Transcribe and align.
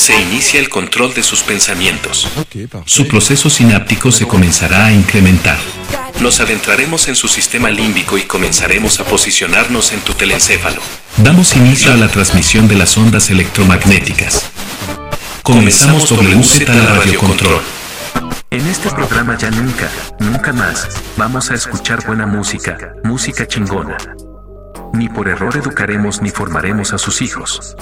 se 0.00 0.18
inicia 0.18 0.58
el 0.58 0.70
control 0.70 1.12
de 1.12 1.22
sus 1.22 1.42
pensamientos. 1.42 2.26
Su 2.86 3.06
proceso 3.06 3.50
sináptico 3.50 4.10
se 4.10 4.26
comenzará 4.26 4.86
a 4.86 4.92
incrementar. 4.92 5.58
Nos 6.20 6.40
adentraremos 6.40 7.06
en 7.08 7.16
su 7.16 7.28
sistema 7.28 7.68
límbico 7.68 8.16
y 8.16 8.22
comenzaremos 8.22 8.98
a 8.98 9.04
posicionarnos 9.04 9.92
en 9.92 10.00
tu 10.00 10.14
telencéfalo. 10.14 10.80
Damos 11.18 11.54
inicio 11.54 11.92
a 11.92 11.96
la 11.96 12.08
transmisión 12.08 12.66
de 12.66 12.76
las 12.76 12.96
ondas 12.96 13.28
electromagnéticas. 13.28 14.50
Comenzamos 15.42 16.10
WZ 16.10 16.66
la 16.68 16.94
radiocontrol. 16.94 17.60
En 18.50 18.66
este 18.68 18.88
programa 18.90 19.36
ya 19.36 19.50
nunca, 19.50 19.90
nunca 20.18 20.54
más, 20.54 20.88
vamos 21.18 21.50
a 21.50 21.54
escuchar 21.54 22.06
buena 22.06 22.24
música, 22.26 22.94
música 23.04 23.46
chingona. 23.46 23.98
Ni 24.94 25.10
por 25.10 25.28
error 25.28 25.54
educaremos 25.58 26.22
ni 26.22 26.30
formaremos 26.30 26.94
a 26.94 26.98
sus 26.98 27.20
hijos. 27.20 27.76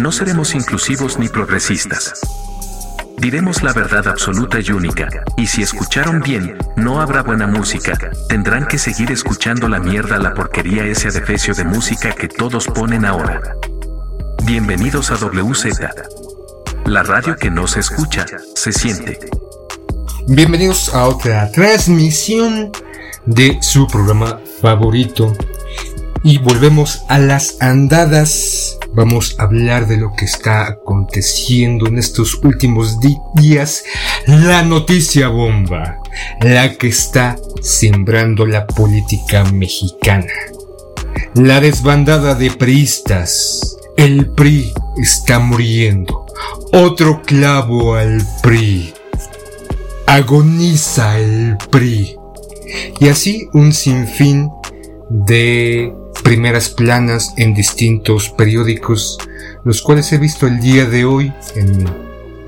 No 0.00 0.12
seremos 0.12 0.54
inclusivos 0.54 1.18
ni 1.18 1.28
progresistas. 1.28 2.14
Diremos 3.18 3.62
la 3.62 3.74
verdad 3.74 4.08
absoluta 4.08 4.58
y 4.58 4.70
única, 4.70 5.08
y 5.36 5.46
si 5.46 5.60
escucharon 5.60 6.22
bien, 6.22 6.56
no 6.74 7.02
habrá 7.02 7.22
buena 7.22 7.46
música, 7.46 7.98
tendrán 8.26 8.66
que 8.66 8.78
seguir 8.78 9.12
escuchando 9.12 9.68
la 9.68 9.78
mierda, 9.78 10.16
la 10.16 10.32
porquería, 10.32 10.86
ese 10.86 11.08
adefesio 11.08 11.52
de 11.52 11.64
música 11.64 12.12
que 12.12 12.28
todos 12.28 12.66
ponen 12.68 13.04
ahora. 13.04 13.42
Bienvenidos 14.44 15.10
a 15.10 15.16
WZ. 15.16 15.66
La 16.86 17.02
radio 17.02 17.36
que 17.36 17.50
no 17.50 17.66
se 17.66 17.80
escucha, 17.80 18.24
se 18.54 18.72
siente. 18.72 19.18
Bienvenidos 20.28 20.94
a 20.94 21.04
otra 21.08 21.52
transmisión 21.52 22.72
de 23.26 23.58
su 23.60 23.86
programa 23.86 24.40
favorito. 24.62 25.36
Y 26.22 26.38
volvemos 26.38 27.02
a 27.08 27.18
las 27.18 27.60
andadas 27.60 28.79
vamos 29.00 29.36
a 29.38 29.44
hablar 29.44 29.86
de 29.86 29.96
lo 29.96 30.12
que 30.12 30.26
está 30.26 30.66
aconteciendo 30.66 31.86
en 31.86 31.96
estos 31.96 32.34
últimos 32.44 32.98
días, 33.34 33.82
la 34.26 34.62
noticia 34.62 35.28
bomba, 35.28 36.02
la 36.42 36.74
que 36.74 36.88
está 36.88 37.38
sembrando 37.62 38.44
la 38.44 38.66
política 38.66 39.42
mexicana. 39.44 40.34
La 41.32 41.62
desbandada 41.62 42.34
de 42.34 42.50
priistas, 42.50 43.78
el 43.96 44.32
PRI 44.32 44.70
está 45.00 45.38
muriendo, 45.38 46.26
otro 46.70 47.22
clavo 47.22 47.94
al 47.94 48.22
PRI, 48.42 48.92
agoniza 50.06 51.18
el 51.18 51.56
PRI, 51.70 52.18
y 53.00 53.08
así 53.08 53.48
un 53.54 53.72
sinfín 53.72 54.50
de 55.08 55.90
primeras 56.20 56.70
planas 56.70 57.34
en 57.36 57.54
distintos 57.54 58.30
periódicos, 58.30 59.18
los 59.64 59.82
cuales 59.82 60.12
he 60.12 60.18
visto 60.18 60.46
el 60.46 60.60
día 60.60 60.86
de 60.86 61.04
hoy. 61.04 61.32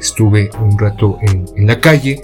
estuve 0.01 0.51
un 0.61 0.79
rato 0.79 1.19
en, 1.23 1.47
en 1.57 1.67
la 1.67 1.81
calle 1.81 2.21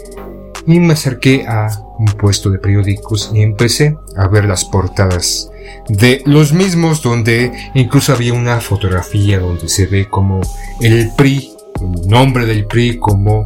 y 0.67 0.81
me 0.81 0.93
acerqué 0.93 1.47
a 1.47 1.69
un 1.99 2.07
puesto 2.07 2.51
de 2.51 2.59
periódicos 2.59 3.31
y 3.35 3.41
empecé 3.41 3.97
a 4.17 4.29
ver 4.29 4.45
las 4.45 4.65
portadas 4.65 5.51
de 5.89 6.23
los 6.27 6.53
mismos 6.53 7.03
donde 7.03 7.53
incluso 7.75 8.13
había 8.13 8.35
una 8.35 8.61
fotografía 8.61 9.39
donde 9.39 9.69
se 9.69 9.87
ve 9.87 10.09
como 10.09 10.41
el 10.81 11.11
PRI, 11.17 11.53
el 11.81 12.09
nombre 12.09 12.47
del 12.47 12.67
PRI 12.67 12.99
como 12.99 13.45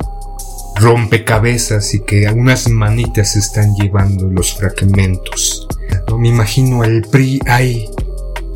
rompecabezas 0.76 1.94
y 1.94 2.00
que 2.00 2.26
algunas 2.26 2.68
manitas 2.68 3.36
están 3.36 3.74
llevando 3.74 4.26
los 4.28 4.54
fragmentos. 4.54 5.68
No 6.08 6.18
me 6.18 6.28
imagino 6.28 6.82
al 6.82 7.02
PRI 7.02 7.40
ahí, 7.46 7.88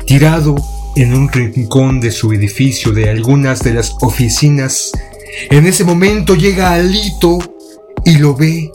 tirado 0.07 0.55
en 0.95 1.13
un 1.13 1.29
rincón 1.29 1.99
de 1.99 2.11
su 2.11 2.31
edificio 2.31 2.93
de 2.93 3.09
algunas 3.09 3.59
de 3.61 3.73
las 3.73 3.93
oficinas. 4.01 4.91
En 5.51 5.67
ese 5.67 5.83
momento 5.83 6.33
llega 6.33 6.73
Alito 6.73 7.37
y 8.05 8.17
lo 8.17 8.33
ve 8.33 8.71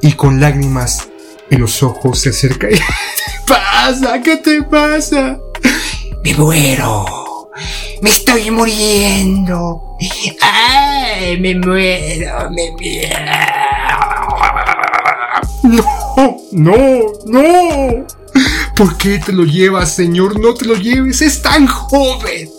y 0.00 0.12
con 0.12 0.40
lágrimas 0.40 1.08
en 1.50 1.60
los 1.60 1.82
ojos 1.82 2.20
se 2.20 2.30
acerca. 2.30 2.68
¿Qué 2.70 2.76
te 2.76 3.48
pasa? 3.48 4.22
¿Qué 4.22 4.36
te 4.36 4.62
pasa? 4.62 5.40
Me 6.24 6.34
muero. 6.34 7.50
Me 8.00 8.10
estoy 8.10 8.50
muriendo. 8.52 9.96
¡Ay! 10.40 11.40
Me 11.40 11.56
muero, 11.56 12.50
me 12.50 12.70
muero. 12.70 13.18
No, 15.64 16.36
no, 16.52 17.02
no. 17.26 18.21
¿Por 18.76 18.96
qué 18.96 19.18
te 19.18 19.32
lo 19.32 19.44
llevas, 19.44 19.94
señor? 19.94 20.40
No 20.40 20.54
te 20.54 20.64
lo 20.64 20.74
lleves, 20.74 21.22
es 21.22 21.42
tan 21.42 21.66
joven. 21.66 22.48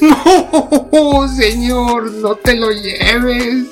No, 0.00 1.28
señor, 1.28 2.10
no 2.12 2.34
te 2.36 2.54
lo 2.54 2.70
lleves. 2.70 3.66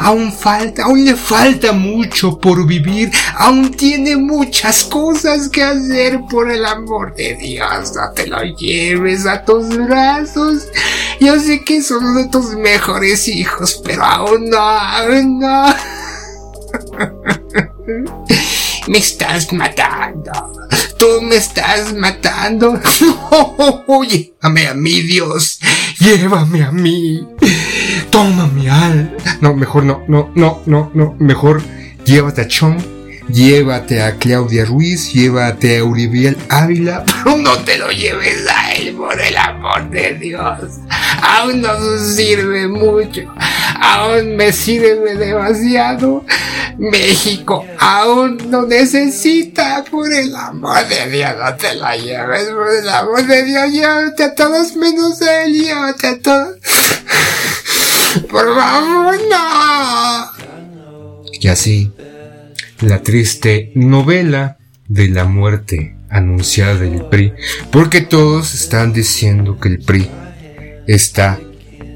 Aún 0.00 0.32
falta, 0.32 0.84
aún 0.84 1.04
le 1.04 1.14
falta 1.14 1.72
mucho 1.72 2.38
por 2.38 2.66
vivir, 2.66 3.10
aún 3.36 3.70
tiene 3.72 4.16
muchas 4.16 4.84
cosas 4.84 5.48
que 5.48 5.62
hacer 5.62 6.20
por 6.30 6.50
el 6.50 6.64
amor 6.64 7.14
de 7.14 7.34
Dios. 7.34 7.92
No 7.94 8.10
te 8.14 8.26
lo 8.26 8.42
lleves 8.42 9.26
a 9.26 9.44
tus 9.44 9.68
brazos. 9.76 10.68
Yo 11.20 11.38
sé 11.38 11.62
que 11.64 11.78
es 11.78 11.90
uno 11.90 12.14
de 12.14 12.28
tus 12.28 12.54
mejores 12.54 13.28
hijos, 13.28 13.82
pero 13.84 14.04
aún 14.04 14.48
no, 14.48 14.58
aún 14.58 15.40
no. 15.40 15.66
Me 18.88 18.98
estás 18.98 19.52
matando. 19.52 20.32
Tú 20.98 21.22
me 21.22 21.36
estás 21.36 21.94
matando. 21.94 22.80
llévame 24.08 24.66
a 24.66 24.74
mí, 24.74 25.00
Dios. 25.02 25.60
Llévame 26.00 26.64
a 26.64 26.72
mí. 26.72 27.26
Toma 28.10 28.46
mi 28.48 28.68
alma. 28.68 29.12
No, 29.40 29.54
mejor 29.54 29.84
no, 29.84 30.04
no, 30.08 30.30
no, 30.34 30.62
no, 30.66 30.90
no. 30.94 31.16
Mejor 31.18 31.62
llévate 32.04 32.42
a 32.42 32.48
Chong 32.48 32.98
llévate 33.30 34.02
a 34.02 34.16
Claudia 34.16 34.64
Ruiz, 34.64 35.12
llévate 35.12 35.78
a 35.78 35.84
Uribiel 35.84 36.36
Ávila, 36.48 37.04
no 37.24 37.58
te 37.58 37.78
lo 37.78 37.90
lleves 37.90 38.46
a 38.48 38.72
él 38.72 38.94
por 38.94 39.20
el 39.20 39.36
amor 39.36 39.90
de 39.90 40.14
Dios. 40.14 40.78
Aún 41.22 41.60
no 41.60 41.70
sirve 41.98 42.68
mucho, 42.68 43.32
aún 43.80 44.36
me 44.36 44.52
sirve 44.52 45.16
demasiado. 45.16 46.24
México 46.78 47.66
aún 47.78 48.38
no 48.50 48.66
necesita, 48.66 49.84
por 49.90 50.12
el 50.12 50.34
amor 50.34 50.86
de 50.86 51.10
Dios, 51.10 51.34
no 51.36 51.56
te 51.56 51.74
la 51.74 51.96
lleves, 51.96 52.44
por 52.50 52.72
el 52.72 52.88
amor 52.88 53.26
de 53.26 53.44
Dios, 53.44 53.72
llévate 53.72 54.22
a 54.24 54.34
todos 54.34 54.76
menos 54.76 55.20
él, 55.20 55.52
llévate 55.54 56.06
a 56.06 56.18
todos. 56.20 56.56
Por 58.30 58.54
favor, 58.54 59.18
no. 59.28 60.32
Y 61.40 61.48
así 61.48 61.92
la 62.80 63.02
triste 63.02 63.72
novela 63.74 64.58
de 64.86 65.08
la 65.08 65.24
muerte 65.24 65.96
anunciada 66.08 66.74
del 66.76 67.04
PRI, 67.06 67.32
porque 67.70 68.00
todos 68.00 68.54
están 68.54 68.92
diciendo 68.92 69.58
que 69.58 69.68
el 69.68 69.78
PRI 69.80 70.08
está, 70.86 71.38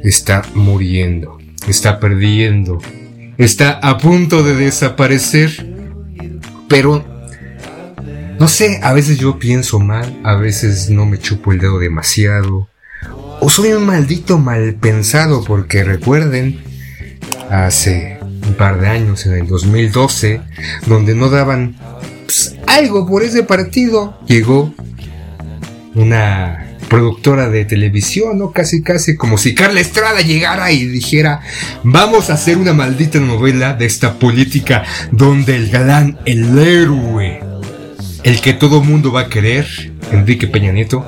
está 0.03 0.43
muriendo, 0.55 1.39
está 1.71 2.01
perdiendo, 2.01 2.79
está 3.39 3.73
a 3.73 3.99
punto 3.99 4.43
de 4.43 4.55
desaparecer, 4.55 5.67
pero 6.69 7.05
no 8.39 8.49
sé, 8.49 8.81
a 8.83 8.93
veces 8.93 9.19
yo 9.19 9.39
pienso 9.39 9.79
mal, 9.79 10.21
a 10.25 10.35
veces 10.35 10.91
no 10.91 11.07
me 11.07 11.19
chupo 11.19 11.53
el 11.53 11.59
dedo 11.59 11.79
demasiado, 11.79 12.69
o 13.41 13.49
soy 13.49 13.73
un 13.73 13.87
maldito 13.87 14.39
mal 14.39 14.75
pensado, 14.75 15.45
porque 15.45 15.85
recuerden, 15.85 16.61
hace 17.51 18.19
un 18.21 18.55
par 18.55 18.81
de 18.81 18.89
años, 18.89 19.27
en 19.27 19.35
el 19.35 19.47
2012, 19.47 20.41
donde 20.87 21.15
no 21.15 21.29
daban 21.29 21.77
pues, 22.25 22.57
algo 22.67 23.07
por 23.07 23.23
ese 23.23 23.43
partido, 23.43 24.19
llegó 24.27 24.75
una 25.95 26.72
productora 26.93 27.49
de 27.49 27.65
televisión, 27.65 28.37
¿no? 28.37 28.51
Casi, 28.51 28.83
casi 28.83 29.17
como 29.17 29.39
si 29.39 29.55
Carla 29.55 29.81
Estrada 29.81 30.21
llegara 30.21 30.73
y 30.73 30.85
dijera, 30.85 31.41
vamos 31.83 32.29
a 32.29 32.35
hacer 32.35 32.59
una 32.59 32.75
maldita 32.75 33.19
novela 33.19 33.73
de 33.73 33.87
esta 33.87 34.19
política 34.19 34.85
donde 35.11 35.57
el 35.57 35.71
galán, 35.71 36.19
el 36.27 36.59
héroe, 36.59 37.41
el 38.25 38.43
que 38.43 38.53
todo 38.53 38.83
mundo 38.83 39.11
va 39.11 39.23
a 39.23 39.29
querer, 39.31 39.67
Enrique 40.11 40.47
Peña 40.47 40.71
Nieto, 40.71 41.03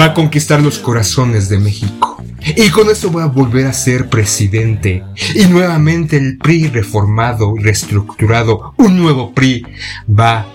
va 0.00 0.06
a 0.06 0.14
conquistar 0.14 0.62
los 0.62 0.78
corazones 0.78 1.50
de 1.50 1.58
México. 1.58 2.24
Y 2.56 2.70
con 2.70 2.88
eso 2.88 3.12
va 3.12 3.24
a 3.24 3.26
volver 3.26 3.66
a 3.66 3.74
ser 3.74 4.08
presidente. 4.08 5.04
Y 5.34 5.44
nuevamente 5.44 6.16
el 6.16 6.38
PRI 6.38 6.68
reformado, 6.68 7.54
reestructurado, 7.58 8.72
un 8.78 8.96
nuevo 8.96 9.34
PRI, 9.34 9.62
va 10.08 10.46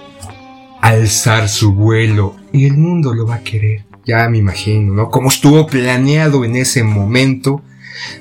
a 0.82 0.88
alzar 0.88 1.48
su 1.48 1.74
vuelo. 1.74 2.36
Y 2.52 2.66
el 2.66 2.76
mundo 2.76 3.14
lo 3.14 3.28
va 3.28 3.36
a 3.36 3.44
querer. 3.44 3.87
Ya 4.08 4.30
me 4.30 4.38
imagino, 4.38 4.94
¿no? 4.94 5.10
Como 5.10 5.28
estuvo 5.28 5.68
planeado 5.68 6.46
en 6.46 6.56
ese 6.56 6.82
momento, 6.82 7.62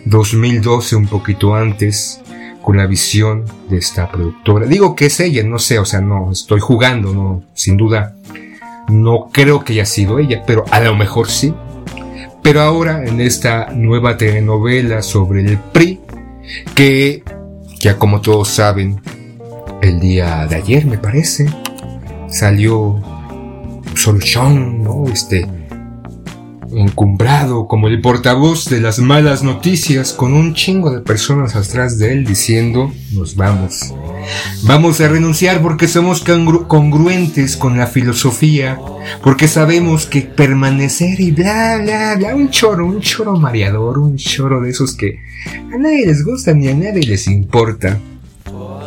2012, 0.05 0.97
un 0.97 1.06
poquito 1.06 1.55
antes, 1.55 2.21
con 2.61 2.77
la 2.77 2.87
visión 2.87 3.44
de 3.71 3.79
esta 3.79 4.11
productora. 4.11 4.67
Digo 4.67 4.97
que 4.97 5.06
es 5.06 5.21
ella, 5.21 5.44
no 5.44 5.61
sé, 5.61 5.79
o 5.79 5.85
sea, 5.85 6.00
no, 6.00 6.33
estoy 6.33 6.59
jugando, 6.59 7.15
no, 7.15 7.44
sin 7.55 7.77
duda. 7.77 8.17
No 8.88 9.29
creo 9.33 9.62
que 9.62 9.75
haya 9.75 9.87
sido 9.87 10.19
ella, 10.19 10.43
pero 10.44 10.65
a 10.71 10.79
lo 10.79 10.94
mejor 10.94 11.29
sí 11.29 11.53
Pero 12.43 12.61
ahora 12.61 13.05
en 13.05 13.21
esta 13.21 13.73
nueva 13.73 14.17
telenovela 14.17 15.03
sobre 15.03 15.43
el 15.43 15.59
PRI, 15.59 16.00
que 16.75 17.23
ya 17.79 17.97
como 17.97 18.21
todos 18.21 18.49
saben, 18.49 19.00
el 19.83 20.00
día 20.00 20.47
de 20.49 20.56
ayer 20.56 20.87
me 20.87 20.99
parece, 20.99 21.47
salió 22.29 23.00
Solución, 23.94 24.83
¿no? 24.83 25.06
Este, 25.09 25.47
encumbrado 26.76 27.67
como 27.67 27.88
el 27.88 28.02
portavoz 28.02 28.67
de 28.67 28.81
las 28.81 28.99
malas 28.99 29.43
noticias 29.43 30.12
con 30.12 30.34
un 30.34 30.52
chingo 30.52 30.90
de 30.90 31.00
personas 31.00 31.56
atrás 31.56 31.99
de 31.99 32.12
él 32.12 32.26
diciendo 32.26 32.93
nos 33.12 33.34
vamos. 33.34 33.94
Vamos 34.64 35.00
a 35.00 35.08
renunciar 35.08 35.62
porque 35.62 35.88
somos 35.88 36.23
congruentes 36.69 37.56
con 37.56 37.78
la 37.78 37.87
filosofía, 37.87 38.78
porque 39.23 39.49
sabemos 39.49 40.05
que 40.05 40.20
permanecer 40.23 41.19
y 41.19 41.31
bla 41.31 41.78
bla 41.78 42.17
bla, 42.17 42.34
un 42.34 42.50
choro, 42.50 42.87
un 42.87 43.00
choro 43.00 43.37
mareador, 43.37 43.99
un 43.99 44.17
choro 44.17 44.61
de 44.61 44.70
esos 44.70 44.94
que 44.94 45.19
a 45.73 45.78
nadie 45.78 46.06
les 46.06 46.25
gusta 46.25 46.52
ni 46.52 46.69
a 46.69 46.75
nadie 46.75 47.06
les 47.06 47.26
importa, 47.26 47.99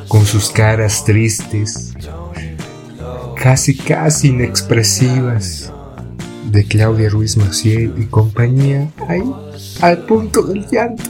con 0.07 0.25
sus 0.27 0.51
caras 0.51 1.03
tristes, 1.05 1.95
casi 3.35 3.75
casi 3.75 4.27
inexpresivas 4.27 5.71
de 6.51 6.65
Claudia 6.65 7.09
Ruiz 7.09 7.37
Maciel 7.37 7.93
y 7.97 8.05
compañía 8.05 8.91
ahí 9.07 9.23
al 9.81 9.99
punto 10.05 10.43
del 10.43 10.65
llanto. 10.67 11.03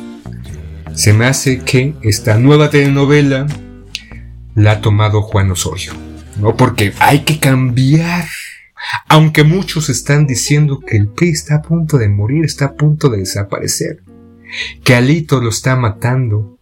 Se 0.94 1.14
me 1.14 1.26
hace 1.26 1.60
que 1.60 1.96
esta 2.02 2.38
nueva 2.38 2.70
telenovela 2.70 3.48
la 4.56 4.72
ha 4.74 4.82
tomado 4.82 5.22
Juan 5.22 5.52
Osorio, 5.52 5.94
¿no? 6.40 6.58
Porque 6.58 6.94
hay 7.00 7.20
que 7.20 7.40
cambiar. 7.40 8.26
Aunque 9.08 9.44
muchos 9.44 9.90
están 9.90 10.26
diciendo 10.26 10.80
que 10.80 10.98
el 10.98 11.10
PRI 11.10 11.30
está 11.30 11.56
a 11.56 11.62
punto 11.62 11.98
de 11.98 12.10
morir, 12.10 12.46
está 12.46 12.66
a 12.66 12.74
punto 12.74 13.10
de 13.10 13.20
desaparecer, 13.20 14.04
que 14.84 14.96
Alito 14.96 15.42
lo 15.42 15.50
está 15.50 15.76
matando, 15.76 16.59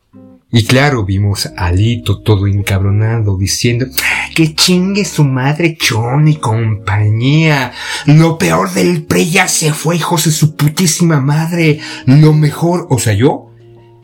y 0.50 0.64
claro, 0.64 1.04
vimos 1.04 1.46
a 1.58 1.68
Alito 1.68 2.22
todo 2.22 2.48
encabronado 2.48 3.38
diciendo 3.38 3.86
que 4.34 4.56
chingue 4.56 5.04
su 5.04 5.26
madre 5.26 5.76
Chon 5.78 6.30
y 6.30 6.38
compañía. 6.38 7.74
Lo 8.06 8.38
peor 8.38 8.72
del 8.72 9.04
pre 9.04 9.26
ya 9.26 9.50
se 9.50 9.74
fue, 9.74 9.98
hijos 9.98 10.24
de 10.24 10.32
su 10.32 10.56
putísima 10.56 11.20
madre. 11.20 11.80
Lo 12.06 12.32
mejor, 12.32 12.88
o 12.90 12.98
sea, 12.98 13.14
yo 13.14 13.52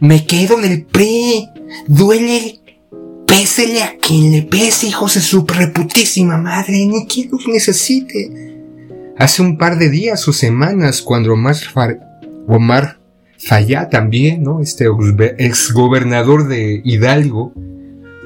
me 0.01 0.25
quedo 0.25 0.59
en 0.59 0.69
el 0.69 0.83
pre. 0.83 1.47
Duele, 1.87 2.59
pésele 3.25 3.81
a 3.81 3.95
quien 3.97 4.33
le 4.33 4.41
pese, 4.41 4.87
hijos 4.87 5.13
de 5.13 5.21
su 5.21 5.45
reputísima 5.45 6.37
madre. 6.37 6.85
Ni 6.85 7.07
quien 7.07 7.29
los 7.31 7.47
necesite. 7.47 8.59
Hace 9.17 9.41
un 9.41 9.57
par 9.57 9.77
de 9.77 9.89
días 9.89 10.27
o 10.27 10.33
semanas, 10.33 11.01
cuando 11.01 11.31
Omar, 11.31 11.55
Omar 12.49 12.99
Fallá 13.45 13.89
también, 13.89 14.43
¿no? 14.43 14.61
Este 14.61 14.87
exgobernador 15.37 16.47
de 16.47 16.81
Hidalgo, 16.83 17.53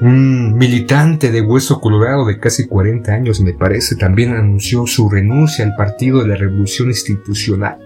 un 0.00 0.56
militante 0.56 1.32
de 1.32 1.40
hueso 1.40 1.80
colorado 1.80 2.24
de 2.24 2.38
casi 2.38 2.66
40 2.66 3.12
años, 3.12 3.40
me 3.40 3.52
parece, 3.52 3.96
también 3.96 4.32
anunció 4.32 4.86
su 4.86 5.10
renuncia 5.10 5.64
al 5.64 5.74
Partido 5.74 6.22
de 6.22 6.28
la 6.28 6.36
Revolución 6.36 6.88
Institucional, 6.88 7.78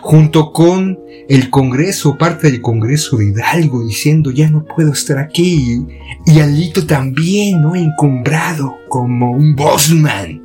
junto 0.00 0.52
con 0.52 0.98
el 1.28 1.48
Congreso, 1.50 2.18
parte 2.18 2.50
del 2.50 2.60
Congreso 2.60 3.16
de 3.18 3.26
Hidalgo, 3.26 3.86
diciendo 3.86 4.32
ya 4.32 4.50
no 4.50 4.64
puedo 4.64 4.92
estar 4.92 5.18
aquí, 5.18 5.86
y 6.26 6.40
Alito 6.40 6.86
también, 6.86 7.62
¿no? 7.62 7.76
Encumbrado 7.76 8.78
como 8.88 9.30
un 9.30 9.54
bossman, 9.54 10.42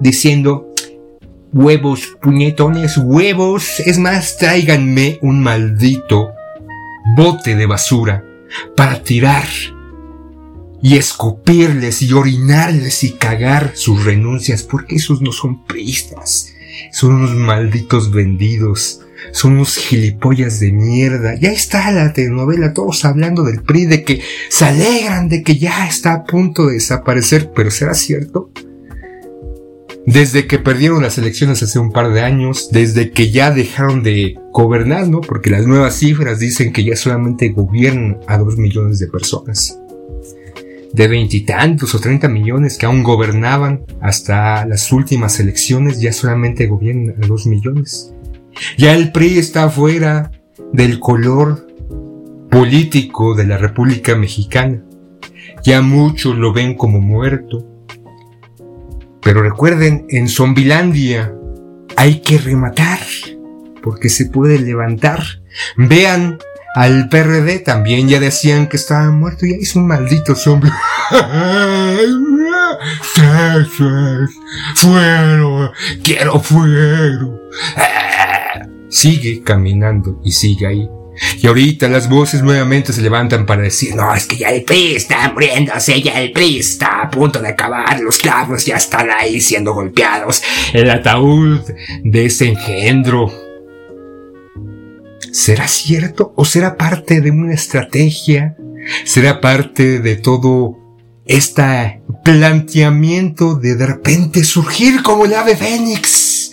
diciendo 0.00 0.72
Huevos, 1.58 2.18
puñetones, 2.20 2.98
huevos. 2.98 3.80
Es 3.80 3.98
más, 3.98 4.36
tráiganme 4.36 5.18
un 5.22 5.42
maldito 5.42 6.34
bote 7.16 7.56
de 7.56 7.64
basura 7.64 8.22
para 8.76 9.02
tirar 9.02 9.46
y 10.82 10.98
escupirles 10.98 12.02
y 12.02 12.12
orinarles 12.12 13.04
y 13.04 13.12
cagar 13.12 13.72
sus 13.74 14.04
renuncias, 14.04 14.64
porque 14.64 14.96
esos 14.96 15.22
no 15.22 15.32
son 15.32 15.64
priistas. 15.64 16.52
Son 16.92 17.14
unos 17.14 17.34
malditos 17.34 18.12
vendidos. 18.12 19.00
Son 19.32 19.52
unos 19.54 19.76
gilipollas 19.76 20.60
de 20.60 20.72
mierda. 20.72 21.36
Ya 21.36 21.52
está 21.52 21.90
la 21.90 22.12
telenovela, 22.12 22.74
todos 22.74 23.02
hablando 23.06 23.44
del 23.44 23.62
PRI, 23.62 23.86
de 23.86 24.04
que 24.04 24.20
se 24.50 24.66
alegran 24.66 25.30
de 25.30 25.42
que 25.42 25.56
ya 25.56 25.88
está 25.88 26.12
a 26.12 26.24
punto 26.24 26.66
de 26.66 26.74
desaparecer, 26.74 27.50
pero 27.54 27.70
¿será 27.70 27.94
cierto? 27.94 28.50
Desde 30.06 30.46
que 30.46 30.60
perdieron 30.60 31.02
las 31.02 31.18
elecciones 31.18 31.62
hace 31.62 31.80
un 31.80 31.90
par 31.90 32.12
de 32.12 32.20
años, 32.20 32.70
desde 32.70 33.10
que 33.10 33.32
ya 33.32 33.50
dejaron 33.50 34.04
de 34.04 34.38
gobernar, 34.52 35.08
¿no? 35.08 35.20
Porque 35.20 35.50
las 35.50 35.66
nuevas 35.66 35.96
cifras 35.96 36.38
dicen 36.38 36.72
que 36.72 36.84
ya 36.84 36.94
solamente 36.94 37.48
gobiernan 37.48 38.18
a 38.28 38.38
dos 38.38 38.56
millones 38.56 39.00
de 39.00 39.08
personas. 39.08 39.78
De 40.92 41.08
veintitantos 41.08 41.94
o 41.94 41.98
treinta 41.98 42.28
millones 42.28 42.78
que 42.78 42.86
aún 42.86 43.02
gobernaban 43.02 43.84
hasta 44.00 44.64
las 44.64 44.92
últimas 44.92 45.40
elecciones, 45.40 46.00
ya 46.00 46.12
solamente 46.12 46.68
gobiernan 46.68 47.16
a 47.22 47.26
dos 47.26 47.46
millones. 47.46 48.14
Ya 48.78 48.94
el 48.94 49.10
PRI 49.12 49.38
está 49.38 49.68
fuera 49.68 50.30
del 50.72 51.00
color 51.00 51.66
político 52.48 53.34
de 53.34 53.46
la 53.46 53.58
República 53.58 54.14
Mexicana. 54.14 54.82
Ya 55.64 55.82
muchos 55.82 56.36
lo 56.36 56.52
ven 56.52 56.74
como 56.74 57.00
muerto 57.00 57.66
pero 59.26 59.42
recuerden, 59.42 60.06
en 60.08 60.28
Zombilandia 60.28 61.34
hay 61.96 62.20
que 62.20 62.38
rematar, 62.38 63.00
porque 63.82 64.08
se 64.08 64.26
puede 64.26 64.60
levantar. 64.60 65.20
Vean 65.76 66.38
al 66.76 67.08
PRD, 67.08 67.58
también 67.58 68.08
ya 68.08 68.20
decían 68.20 68.68
que 68.68 68.76
estaba 68.76 69.10
muerto, 69.10 69.44
ya 69.44 69.56
es 69.56 69.74
un 69.74 69.88
maldito 69.88 70.36
zombie. 70.36 70.70
Fuero, 74.76 75.72
quiero 76.04 76.38
fuego. 76.38 77.40
Sigue 78.88 79.42
caminando 79.42 80.20
y 80.22 80.30
sigue 80.30 80.68
ahí. 80.68 80.88
Y 81.40 81.46
ahorita 81.46 81.88
las 81.88 82.08
voces 82.08 82.42
nuevamente 82.42 82.92
se 82.92 83.02
levantan 83.02 83.46
para 83.46 83.62
decir, 83.62 83.94
no, 83.94 84.14
es 84.14 84.26
que 84.26 84.36
ya 84.36 84.50
el 84.50 84.62
PRI 84.62 84.96
está 84.96 85.30
muriéndose, 85.32 86.00
ya 86.02 86.20
el 86.20 86.32
PRI 86.32 86.58
está 86.58 87.02
a 87.02 87.10
punto 87.10 87.40
de 87.40 87.48
acabar, 87.48 88.00
los 88.00 88.18
clavos 88.18 88.64
ya 88.64 88.76
están 88.76 89.08
ahí 89.10 89.40
siendo 89.40 89.74
golpeados, 89.74 90.42
el 90.72 90.90
ataúd 90.90 91.60
de 92.04 92.26
ese 92.26 92.48
engendro. 92.48 93.32
¿Será 95.32 95.68
cierto 95.68 96.32
o 96.36 96.44
será 96.44 96.76
parte 96.76 97.20
de 97.20 97.30
una 97.30 97.54
estrategia? 97.54 98.56
¿Será 99.04 99.40
parte 99.40 100.00
de 100.00 100.16
todo 100.16 100.78
este 101.26 102.00
planteamiento 102.24 103.56
de 103.56 103.74
de 103.74 103.86
repente 103.86 104.44
surgir 104.44 105.02
como 105.02 105.26
el 105.26 105.34
ave 105.34 105.56
fénix? 105.56 106.45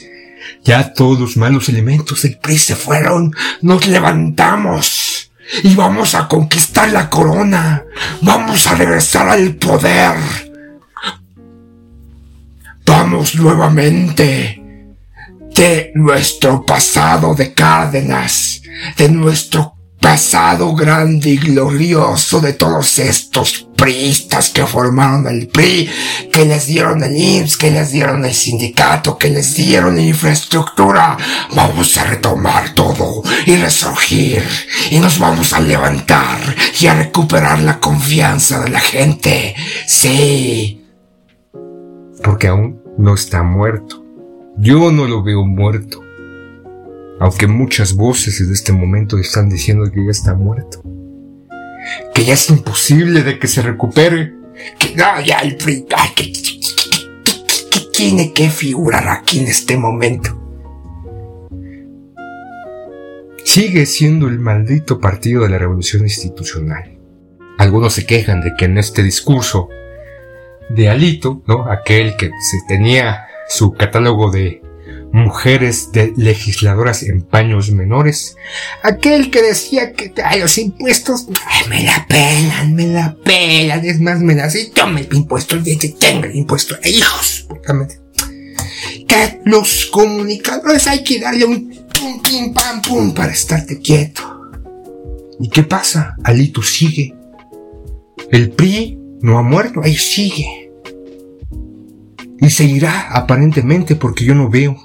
Ya 0.63 0.93
todos 0.93 1.20
los 1.20 1.38
malos 1.38 1.67
elementos 1.70 2.22
del 2.22 2.38
PRI 2.38 2.58
se 2.58 2.75
fueron. 2.75 3.36
Nos 3.62 3.86
levantamos. 3.88 5.32
Y 5.63 5.75
vamos 5.75 6.15
a 6.15 6.27
conquistar 6.27 6.89
la 6.91 7.10
corona. 7.10 7.84
Vamos 8.22 8.65
a 8.67 8.75
regresar 8.75 9.27
al 9.27 9.55
poder. 9.55 10.15
Vamos 12.86 13.36
nuevamente 13.36 14.63
de 15.55 15.91
nuestro 15.96 16.65
pasado 16.65 17.36
de 17.36 17.53
Cárdenas, 17.53 18.62
de 18.98 19.10
nuestro 19.10 19.75
pasado 20.00 20.74
grande 20.75 21.32
y 21.32 21.38
glorioso 21.38 22.41
de 22.41 22.53
todos 22.53 23.00
estos 23.00 23.70
que 24.53 24.65
formaron 24.65 25.27
el 25.27 25.47
PRI, 25.47 25.89
que 26.31 26.45
les 26.45 26.67
dieron 26.67 27.03
el 27.03 27.17
IMSS, 27.17 27.57
que 27.57 27.71
les 27.71 27.91
dieron 27.91 28.23
el 28.23 28.33
sindicato, 28.33 29.17
que 29.17 29.29
les 29.29 29.55
dieron 29.55 29.99
infraestructura. 29.99 31.17
Vamos 31.53 31.97
a 31.97 32.05
retomar 32.05 32.73
todo 32.73 33.21
y 33.45 33.57
resurgir 33.57 34.43
y 34.89 34.99
nos 34.99 35.19
vamos 35.19 35.51
a 35.51 35.59
levantar 35.59 36.39
y 36.79 36.87
a 36.87 36.93
recuperar 36.95 37.61
la 37.61 37.79
confianza 37.79 38.61
de 38.61 38.69
la 38.69 38.79
gente. 38.79 39.53
Sí. 39.85 40.81
Porque 42.23 42.47
aún 42.47 42.81
no 42.97 43.13
está 43.13 43.43
muerto. 43.43 44.01
Yo 44.57 44.91
no 44.91 45.05
lo 45.05 45.23
veo 45.23 45.43
muerto 45.43 46.01
aunque 47.19 47.47
muchas 47.47 47.93
voces 47.93 48.41
en 48.41 48.51
este 48.51 48.73
momento 48.73 49.17
están 49.17 49.47
diciendo 49.47 49.89
que 49.89 50.03
ya 50.03 50.11
está 50.11 50.33
muerto. 50.33 50.81
Que 52.13 52.25
ya 52.25 52.33
es 52.33 52.49
imposible 52.49 53.23
de 53.23 53.39
que 53.39 53.47
se 53.47 53.61
recupere. 53.61 54.33
Que 54.79 54.95
no, 54.95 55.21
ya 55.21 55.39
el 55.39 55.57
PRI, 55.57 55.85
que, 56.15 56.33
tiene 57.91 58.33
que 58.33 58.49
figurar 58.49 59.07
aquí 59.07 59.39
en 59.39 59.47
este 59.47 59.77
momento. 59.77 60.39
Sigue 63.45 63.85
siendo 63.85 64.27
el 64.27 64.39
maldito 64.39 64.99
partido 64.99 65.43
de 65.43 65.49
la 65.49 65.59
revolución 65.59 66.03
institucional. 66.03 66.97
Algunos 67.59 67.93
se 67.93 68.05
quejan 68.05 68.41
de 68.41 68.53
que 68.57 68.65
en 68.65 68.77
este 68.77 69.03
discurso 69.03 69.69
de 70.69 70.89
Alito, 70.89 71.43
¿no? 71.45 71.69
Aquel 71.69 72.15
que 72.17 72.31
se 72.41 72.57
tenía 72.67 73.27
su 73.47 73.73
catálogo 73.73 74.31
de 74.31 74.62
mujeres 75.13 75.91
de 75.91 76.12
legisladoras 76.17 77.03
en 77.03 77.22
paños 77.22 77.72
menores, 77.72 78.36
aquel 78.82 79.29
que 79.29 79.43
decía 79.43 79.93
que 79.93 80.12
los 80.39 80.58
impuestos 80.58 81.27
me 81.70 81.84
la 81.84 82.05
pelan, 82.08 82.74
me 82.74 82.88
la 82.88 83.15
pelan, 83.24 83.86
es 83.86 84.01
más, 84.01 84.20
me 84.20 84.34
la 84.34 84.48
y 84.58 84.72
tome 84.72 85.01
el 85.01 85.15
impuesto, 85.15 85.55
el 85.55 85.63
que 85.63 85.89
tenga 85.89 86.27
el 86.27 86.36
impuesto, 86.36 86.75
hijos, 86.84 87.48
que 89.08 89.39
los 89.46 89.86
comunicadores 89.86 90.88
hay 90.88 91.03
que 91.03 91.20
darle 91.20 91.46
un 91.46 91.70
pum, 91.93 92.20
pim, 92.24 92.51
pam, 92.51 92.82
pum 92.82 93.13
para 93.13 93.32
estarte 93.32 93.79
quieto. 93.79 94.24
¿Y 95.39 95.50
qué 95.50 95.62
pasa? 95.62 96.15
Alito 96.24 96.63
sigue. 96.63 97.13
El 98.32 98.50
PRI 98.50 98.98
no 99.22 99.38
ha 99.38 99.43
muerto, 99.43 99.82
ahí 99.84 99.96
sigue 99.96 100.62
y 102.43 102.50
seguirá 102.50 103.07
aparentemente 103.09 103.95
porque 103.95 104.25
yo 104.25 104.35
no 104.35 104.50
veo. 104.50 104.75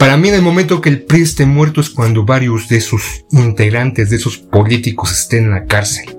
Para 0.00 0.16
mí 0.16 0.30
en 0.30 0.34
el 0.34 0.42
momento 0.42 0.80
que 0.80 0.88
el 0.88 1.02
PRI 1.02 1.22
esté 1.22 1.46
muerto 1.46 1.80
es 1.80 1.90
cuando 1.90 2.24
varios 2.24 2.68
de 2.68 2.80
sus 2.80 3.24
integrantes, 3.30 4.10
de 4.10 4.16
esos 4.16 4.36
políticos 4.36 5.12
estén 5.12 5.44
en 5.44 5.50
la 5.52 5.64
cárcel. 5.64 6.16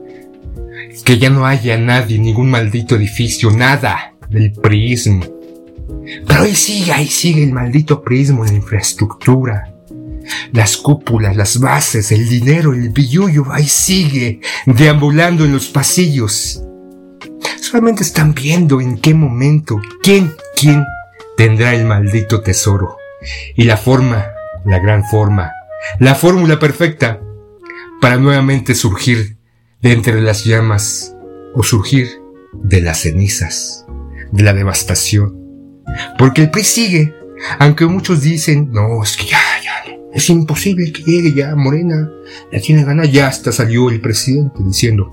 Que 1.03 1.17
ya 1.17 1.29
no 1.29 1.45
haya 1.45 1.77
nadie, 1.77 2.17
ningún 2.17 2.49
maldito 2.49 2.95
edificio, 2.95 3.51
nada 3.51 4.13
del 4.29 4.53
priismo. 4.53 5.25
Pero 6.25 6.43
ahí 6.43 6.55
sigue, 6.55 6.93
ahí 6.93 7.07
sigue 7.07 7.43
el 7.43 7.51
maldito 7.51 8.01
prismo 8.01 8.45
en 8.45 8.51
la 8.51 8.57
infraestructura. 8.57 9.73
Las 10.53 10.77
cúpulas, 10.77 11.35
las 11.35 11.59
bases, 11.59 12.13
el 12.13 12.29
dinero, 12.29 12.73
el 12.73 12.89
billullo, 12.91 13.51
ahí 13.51 13.67
sigue, 13.67 14.39
deambulando 14.65 15.43
en 15.43 15.51
los 15.51 15.67
pasillos. 15.67 16.63
Solamente 17.59 18.03
están 18.03 18.33
viendo 18.33 18.79
en 18.79 18.97
qué 18.97 19.13
momento, 19.13 19.81
quién 20.01 20.31
¿Quién 20.59 20.85
tendrá 21.37 21.73
el 21.73 21.85
maldito 21.85 22.41
tesoro? 22.41 22.97
Y 23.55 23.63
la 23.63 23.77
forma, 23.77 24.25
la 24.65 24.79
gran 24.79 25.05
forma, 25.05 25.53
la 25.99 26.15
fórmula 26.15 26.59
perfecta 26.59 27.21
para 28.01 28.17
nuevamente 28.17 28.75
surgir 28.75 29.37
de 29.81 29.93
entre 29.93 30.19
las 30.19 30.43
llamas 30.43 31.15
o 31.55 31.63
surgir 31.63 32.09
de 32.51 32.81
las 32.81 33.03
cenizas, 33.03 33.85
de 34.33 34.43
la 34.43 34.51
devastación. 34.51 35.33
Porque 36.17 36.41
el 36.41 36.51
PRI 36.51 36.63
sigue, 36.65 37.15
aunque 37.59 37.85
muchos 37.85 38.21
dicen, 38.21 38.69
no, 38.73 39.01
es 39.01 39.15
que 39.15 39.27
ya, 39.27 39.39
ya, 39.63 39.85
es 40.13 40.29
imposible 40.29 40.91
que 40.91 41.03
llegue 41.03 41.33
ya 41.33 41.55
Morena, 41.55 42.11
ya 42.51 42.59
tiene 42.59 42.83
ganas, 42.83 43.09
ya 43.09 43.27
hasta 43.27 43.53
salió 43.53 43.89
el 43.89 44.01
presidente 44.01 44.59
diciendo, 44.59 45.09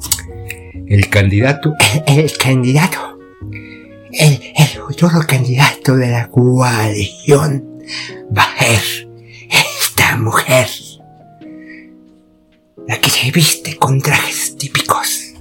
el 0.88 1.08
candidato, 1.08 1.72
el 2.08 2.36
candidato 2.36 3.16
el, 4.18 4.40
el 4.42 4.45
futuro 4.87 5.21
candidato 5.26 5.97
de 5.97 6.11
la 6.11 6.28
coalición 6.28 7.83
va 8.37 8.45
a 8.45 8.64
ser 8.64 9.09
esta 9.50 10.16
mujer. 10.16 10.69
La 12.87 13.00
que 13.00 13.11
se 13.11 13.33
viste 13.33 13.76
con 13.78 14.00
trajes 14.00 14.57
típicos. 14.57 15.35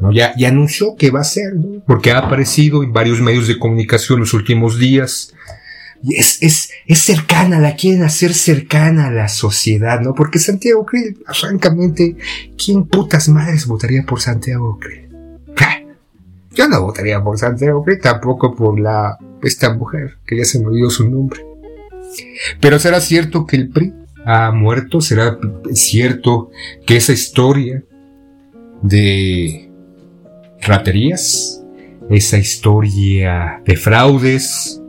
No, 0.00 0.10
ya, 0.12 0.34
ya 0.36 0.48
anunció 0.48 0.96
que 0.96 1.12
va 1.12 1.20
a 1.20 1.24
ser, 1.24 1.54
¿no? 1.54 1.84
porque 1.86 2.10
ha 2.10 2.18
aparecido 2.18 2.82
en 2.82 2.92
varios 2.92 3.20
medios 3.20 3.46
de 3.46 3.60
comunicación 3.60 4.18
los 4.18 4.34
últimos 4.34 4.76
días. 4.76 5.32
Es, 6.10 6.42
es, 6.42 6.70
es 6.86 6.98
cercana, 6.98 7.60
la 7.60 7.76
quieren 7.76 8.02
hacer 8.02 8.34
cercana 8.34 9.06
a 9.06 9.12
la 9.12 9.28
sociedad, 9.28 10.00
¿no? 10.00 10.14
Porque 10.14 10.38
Santiago 10.40 10.84
Krill, 10.84 11.16
francamente, 11.32 12.16
¿quién 12.62 12.86
putas 12.86 13.28
madres 13.28 13.66
votaría 13.66 14.02
por 14.02 14.20
Santiago 14.20 14.78
Krill? 14.80 15.13
Yo 16.54 16.68
no 16.68 16.82
votaría 16.82 17.22
por 17.22 17.38
Santiago 17.38 17.84
Krill, 17.84 18.00
tampoco 18.00 18.54
por 18.54 18.78
la 18.78 19.18
esta 19.42 19.74
mujer, 19.74 20.18
que 20.26 20.38
ya 20.38 20.44
se 20.44 20.60
me 20.60 20.66
olvidó 20.66 20.90
su 20.90 21.08
nombre. 21.08 21.44
Pero 22.60 22.78
será 22.78 23.00
cierto 23.00 23.46
que 23.46 23.56
el 23.56 23.68
PRI 23.68 23.92
ha 24.24 24.50
muerto, 24.52 25.00
será 25.00 25.38
cierto 25.72 26.50
que 26.86 26.96
esa 26.96 27.12
historia 27.12 27.84
de 28.82 29.70
raterías, 30.62 31.62
esa 32.10 32.38
historia 32.38 33.60
de 33.64 33.76
fraudes, 33.76 34.80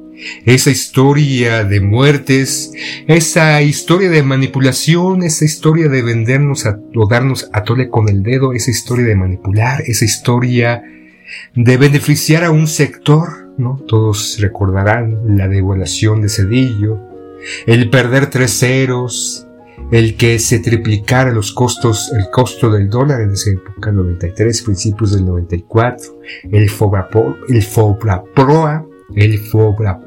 esa 0.46 0.70
historia 0.70 1.64
de 1.64 1.82
muertes, 1.82 2.72
esa 3.08 3.62
historia 3.62 4.10
de 4.10 4.24
manipulación, 4.24 5.24
esa 5.24 5.46
historia 5.46 5.90
de 5.90 6.02
vendernos 6.02 6.66
a, 6.66 6.80
o 6.96 7.08
darnos 7.08 7.50
a 7.52 7.64
tole 7.64 7.90
con 7.90 8.08
el 8.10 8.24
dedo, 8.24 8.54
esa 8.54 8.72
historia 8.72 9.06
de 9.06 9.16
manipular, 9.16 9.82
esa 9.86 10.06
historia 10.06 10.84
de 11.56 11.78
beneficiar 11.78 12.44
a 12.44 12.52
un 12.52 12.68
sector, 12.68 13.54
¿no? 13.58 13.82
Todos 13.88 14.38
recordarán 14.40 15.38
la 15.38 15.48
devaluación 15.48 16.22
de 16.22 16.30
Cedillo, 16.30 17.00
el 17.66 17.90
perder 17.90 18.30
tres 18.30 18.60
ceros, 18.60 19.48
el 19.92 20.16
que 20.18 20.40
se 20.40 20.60
triplicara 20.60 21.32
los 21.32 21.52
costos, 21.52 22.12
el 22.18 22.30
costo 22.32 22.72
del 22.72 22.90
dólar 22.90 23.22
en 23.22 23.32
esa 23.32 23.52
época, 23.52 23.92
93, 23.92 24.62
principios 24.64 25.14
del 25.14 25.26
94, 25.26 26.20
el 26.52 26.70
Fobraproa, 26.70 27.38
el 27.50 27.62
Fobraproa, 27.64 28.86
el 29.16 29.38
Fobra, 29.40 30.00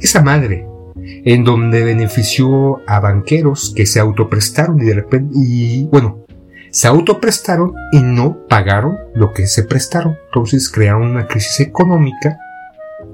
esa 0.00 0.22
madre, 0.22 0.66
en 0.96 1.44
donde 1.44 1.84
benefició 1.84 2.80
a 2.86 3.00
banqueros 3.00 3.72
que 3.76 3.86
se 3.86 4.00
autoprestaron 4.00 4.80
y 4.80 4.86
de 4.86 4.94
repente, 4.94 5.34
y 5.34 5.84
bueno, 5.84 6.23
se 6.74 6.88
autoprestaron 6.88 7.72
y 7.92 8.02
no 8.02 8.48
pagaron 8.48 8.98
lo 9.14 9.32
que 9.32 9.46
se 9.46 9.62
prestaron. 9.62 10.18
Entonces 10.26 10.68
crearon 10.68 11.02
una 11.02 11.28
crisis 11.28 11.60
económica 11.60 12.36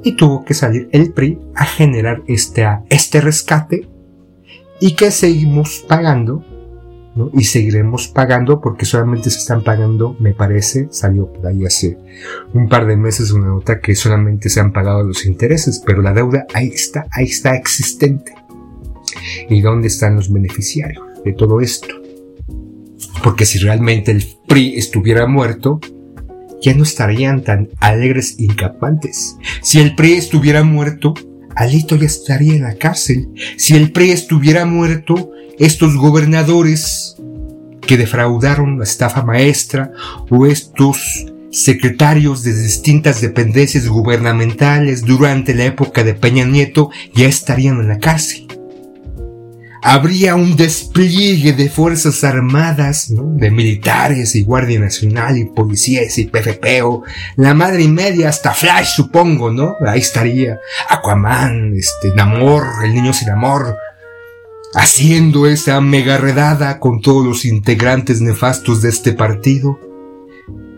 y 0.03 0.17
tuvo 0.17 0.47
que 0.47 0.55
salir 0.55 0.89
el 0.93 1.13
PRI 1.13 1.39
a 1.55 1.67
generar 1.67 2.23
este, 2.27 2.67
este 2.89 3.21
rescate 3.21 3.87
y 4.81 4.97
que 4.97 5.11
seguimos 5.11 5.85
pagando 5.87 6.43
y 7.35 7.45
seguiremos 7.45 8.09
pagando 8.09 8.63
porque 8.63 8.87
solamente 8.87 9.29
se 9.29 9.41
están 9.41 9.63
pagando, 9.63 10.17
me 10.19 10.33
parece, 10.33 10.89
salió 10.91 11.31
por 11.31 11.47
ahí 11.47 11.67
hace 11.67 11.99
un 12.55 12.67
par 12.67 12.87
de 12.87 12.97
meses 12.97 13.31
una 13.31 13.49
nota 13.49 13.81
que 13.81 13.95
solamente 13.95 14.49
se 14.49 14.61
han 14.61 14.73
pagado 14.73 15.03
los 15.03 15.27
intereses, 15.27 15.83
pero 15.85 16.01
la 16.01 16.15
deuda 16.15 16.47
ahí 16.55 16.69
está, 16.69 17.07
ahí 17.13 17.27
está 17.27 17.55
existente. 17.57 18.33
¿Y 19.51 19.61
dónde 19.61 19.89
están 19.89 20.17
los 20.17 20.33
beneficiarios 20.33 21.05
de 21.23 21.35
todo 21.35 21.61
esto? 21.61 22.00
Porque 23.23 23.47
si 23.47 23.59
realmente 23.59 24.11
el 24.11 24.27
PRI 24.47 24.75
estuviera 24.77 25.27
muerto, 25.27 25.81
ya 26.63 26.75
no 26.75 26.83
estarían 26.83 27.43
tan 27.43 27.69
alegres 27.81 28.37
e 28.39 28.45
incapantes. 28.45 29.37
Si 29.63 29.81
el 29.81 29.95
PRI 29.95 30.13
estuviera 30.13 30.63
muerto, 30.63 31.15
Alito 31.57 31.97
ya 31.97 32.07
estaría 32.07 32.55
en 32.55 32.63
la 32.63 32.75
cárcel. 32.75 33.29
Si 33.57 33.77
el 33.77 33.93
PRI 33.93 34.11
estuviera 34.11 34.65
muerto, 34.65 35.31
estos 35.59 35.97
gobernadores 35.97 37.17
que 37.87 37.97
defraudaron 37.97 38.79
la 38.79 38.85
estafa 38.85 39.23
maestra 39.23 39.93
o 40.31 40.47
estos 40.47 41.27
secretarios 41.51 42.45
de 42.45 42.55
distintas 42.55 43.21
dependencias 43.21 43.89
gubernamentales 43.89 45.05
durante 45.05 45.55
la 45.55 45.65
época 45.65 46.05
de 46.05 46.15
Peña 46.15 46.45
Nieto 46.45 46.91
ya 47.15 47.27
estarían 47.27 47.81
en 47.81 47.89
la 47.89 47.99
cárcel 47.99 48.50
habría 49.83 50.35
un 50.35 50.57
despliegue 50.57 51.53
de 51.53 51.69
fuerzas 51.69 52.23
armadas, 52.25 53.07
de 53.11 53.51
militares 53.51 54.35
y 54.35 54.45
Guardia 54.45 54.81
Nacional 54.81 55.39
y 55.39 55.45
policías 55.45 56.19
y 56.19 56.25
PFPO, 56.25 57.05
la 57.37 57.55
madre 57.55 57.83
y 57.83 57.89
media 57.89 58.29
hasta 58.29 58.53
Flash 58.53 58.95
supongo, 58.97 59.51
¿no? 59.51 59.77
Ahí 59.87 60.01
estaría 60.01 60.59
Aquaman, 60.89 61.75
este, 61.75 62.15
Namor, 62.15 62.65
el 62.85 62.95
niño 62.95 63.13
sin 63.13 63.31
amor, 63.31 63.77
haciendo 64.75 65.47
esa 65.47 65.81
mega 65.81 66.19
redada 66.19 66.79
con 66.79 67.01
todos 67.01 67.25
los 67.25 67.45
integrantes 67.45 68.21
nefastos 68.21 68.83
de 68.83 68.91
este 68.91 69.13
partido. 69.13 69.79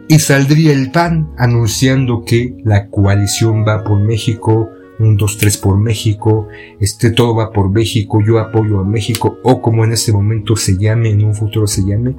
Y 0.09 0.19
saldría 0.19 0.73
el 0.73 0.91
PAN 0.91 1.33
anunciando 1.39 2.25
que 2.25 2.55
la 2.65 2.89
coalición 2.89 3.65
va 3.67 3.83
por 3.83 3.99
México 3.99 4.69
un 4.99 5.19
2-3 5.19 5.61
por 5.61 5.79
México, 5.79 6.49
este 6.81 7.11
todo 7.11 7.35
va 7.35 7.53
por 7.53 7.71
México, 7.71 8.21
yo 8.25 8.39
apoyo 8.39 8.81
a 8.81 8.85
México, 8.85 9.39
o 9.43 9.61
como 9.61 9.85
en 9.85 9.93
este 9.93 10.13
momento 10.13 10.57
se 10.57 10.77
llame, 10.77 11.11
en 11.11 11.25
un 11.25 11.35
futuro 11.35 11.67
se 11.67 11.83
llame, 11.83 12.15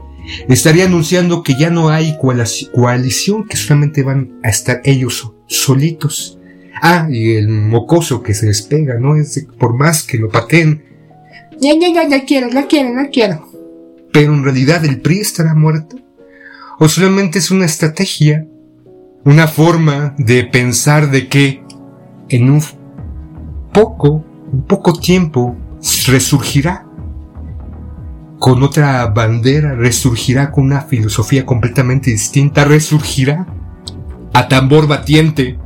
estaría 0.48 0.86
anunciando 0.86 1.44
que 1.44 1.56
ya 1.56 1.70
no 1.70 1.89
hay 1.89 2.18
coalición, 2.18 3.48
que 3.48 3.58
solamente 3.58 4.03
van 4.03 4.39
a 4.44 4.50
estar 4.50 4.82
ellos 4.84 5.34
solitos. 5.48 6.39
Ah, 6.82 7.08
y 7.10 7.36
el 7.36 7.48
mocoso 7.48 8.24
que 8.24 8.34
se 8.34 8.48
les 8.48 8.62
pega, 8.63 9.00
¿no? 9.00 9.15
Es 9.15 9.48
por 9.58 9.75
más 9.75 10.03
que 10.03 10.18
lo 10.18 10.30
pateen. 10.30 10.84
Ya, 11.60 11.74
ya, 11.80 11.94
ya, 11.94 12.10
ya 12.10 12.25
quiero, 12.25 12.50
ya 12.50 12.68
quiero, 12.68 12.89
ya 12.96 13.10
quiero. 13.10 13.48
Pero 14.12 14.34
en 14.34 14.44
realidad 14.44 14.84
el 14.84 15.00
PRI 15.00 15.20
estará 15.20 15.53
muerto. 15.53 15.98
O 16.80 16.89
solamente 16.89 17.39
es 17.39 17.51
una 17.51 17.65
estrategia, 17.65 18.48
una 19.24 19.48
forma 19.48 20.15
de 20.18 20.44
pensar 20.44 21.10
de 21.10 21.27
que 21.30 21.62
en 22.30 22.50
un 22.50 22.62
poco, 23.74 24.24
un 24.51 24.63
poco 24.63 24.94
tiempo, 24.94 25.56
resurgirá 26.08 26.86
con 28.39 28.62
otra 28.62 29.08
bandera, 29.08 29.74
resurgirá 29.74 30.51
con 30.51 30.65
una 30.65 30.82
filosofía 30.82 31.46
completamente 31.46 32.12
distinta, 32.12 32.65
resurgirá 32.65 33.48
a 34.34 34.48
tambor 34.48 34.88
batiente, 34.88 35.58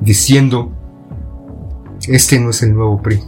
diciendo, 0.00 0.72
este 2.06 2.38
no 2.38 2.50
es 2.50 2.62
el 2.62 2.74
nuevo 2.74 3.02
PRI, 3.02 3.20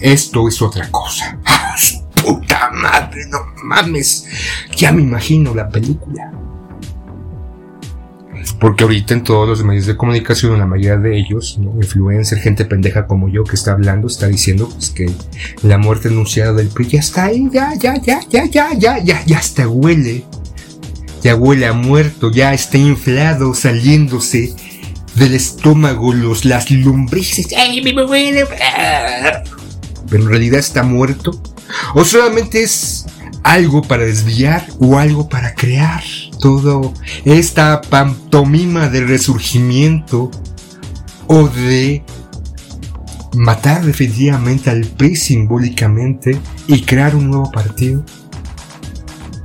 Esto 0.00 0.48
es 0.48 0.60
otra 0.60 0.90
cosa. 0.90 1.38
¡Ah, 1.44 1.76
puta 2.20 2.70
madre! 2.72 3.26
No 3.30 3.38
mames. 3.62 4.26
Ya 4.76 4.90
me 4.90 5.02
imagino 5.02 5.54
la 5.54 5.68
película. 5.68 6.32
Porque 8.52 8.84
ahorita 8.84 9.14
en 9.14 9.24
todos 9.24 9.48
los 9.48 9.64
medios 9.64 9.86
de 9.86 9.96
comunicación, 9.96 10.58
la 10.58 10.66
mayoría 10.66 10.96
de 10.96 11.18
ellos, 11.18 11.58
¿no? 11.58 11.74
influencer, 11.76 12.38
gente 12.38 12.64
pendeja 12.64 13.06
como 13.06 13.28
yo 13.28 13.44
que 13.44 13.56
está 13.56 13.72
hablando, 13.72 14.06
está 14.06 14.26
diciendo 14.26 14.68
pues, 14.68 14.90
que 14.90 15.10
la 15.62 15.78
muerte 15.78 16.08
anunciada 16.08 16.52
del 16.52 16.68
PRI 16.68 16.86
ya 16.88 17.00
está 17.00 17.24
ahí, 17.26 17.48
ya, 17.52 17.74
ya, 17.74 17.96
ya, 18.00 18.20
ya, 18.28 18.44
ya, 18.46 18.72
ya, 18.74 18.98
ya, 18.98 19.24
ya 19.24 19.38
hasta 19.38 19.68
huele. 19.68 20.24
Ya 21.22 21.34
huele 21.34 21.66
a 21.66 21.72
muerto, 21.72 22.30
ya 22.30 22.54
está 22.54 22.78
inflado, 22.78 23.52
saliéndose 23.52 24.54
del 25.16 25.34
estómago 25.34 26.14
los, 26.14 26.44
las 26.44 26.70
lombrices. 26.70 27.48
¡Ay, 27.56 27.82
me 27.82 27.92
muere! 27.92 28.46
Pero 30.08 30.22
en 30.22 30.28
realidad 30.28 30.60
está 30.60 30.82
muerto. 30.82 31.42
O 31.94 32.04
solamente 32.04 32.62
es 32.62 32.97
algo 33.48 33.80
para 33.80 34.04
desviar 34.04 34.66
o 34.78 34.98
algo 34.98 35.28
para 35.28 35.54
crear. 35.54 36.02
Todo 36.38 36.92
esta 37.24 37.80
pantomima 37.80 38.88
de 38.90 39.04
resurgimiento 39.06 40.30
o 41.26 41.48
de 41.48 42.04
matar 43.34 43.84
definitivamente 43.84 44.68
al 44.68 44.82
PRI 44.82 45.16
simbólicamente 45.16 46.38
y 46.66 46.82
crear 46.82 47.16
un 47.16 47.30
nuevo 47.30 47.50
partido. 47.50 48.04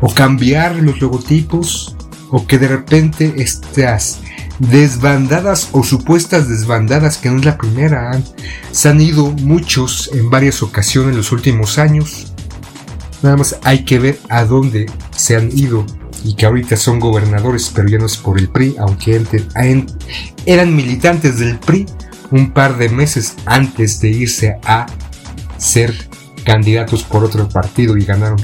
O 0.02 0.14
cambiar 0.14 0.76
los 0.76 1.00
logotipos 1.00 1.96
o 2.30 2.46
que 2.46 2.60
de 2.60 2.68
repente 2.68 3.34
estas 3.38 4.20
desbandadas 4.60 5.70
o 5.72 5.82
supuestas 5.84 6.50
desbandadas 6.50 7.18
que 7.18 7.30
no 7.30 7.38
es 7.40 7.46
la 7.46 7.58
primera 7.58 8.22
se 8.72 8.90
han 8.90 9.00
ido 9.00 9.32
muchos 9.32 10.10
en 10.14 10.30
varias 10.30 10.62
ocasiones 10.62 11.12
en 11.12 11.18
los 11.18 11.32
últimos 11.32 11.80
años 11.80 12.33
nada 13.24 13.38
más 13.38 13.58
hay 13.64 13.86
que 13.86 14.00
ver 14.00 14.20
a 14.30 14.44
dónde 14.44 14.86
se 15.16 15.36
han 15.36 15.50
ido 15.58 15.86
y 16.24 16.36
que 16.36 16.46
ahorita 16.46 16.78
son 16.78 17.00
gobernadores, 17.00 17.72
pero 17.74 17.88
ya 17.88 17.98
no 17.98 18.06
es 18.06 18.18
por 18.18 18.38
el 18.38 18.50
PRI, 18.50 18.76
aunque 18.80 19.22
eran 20.46 20.76
militantes 20.76 21.40
del 21.40 21.58
PRI 21.60 21.86
un 22.32 22.52
par 22.52 22.78
de 22.78 22.90
meses 22.90 23.36
antes 23.46 24.00
de 24.00 24.10
irse 24.10 24.58
a 24.66 24.86
ser 25.58 25.94
candidatos 26.44 27.04
por 27.04 27.24
otro 27.24 27.48
partido 27.50 27.98
y 27.98 28.06
ganaron. 28.06 28.42